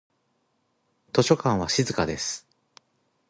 [1.13, 2.47] 図書館は静かです。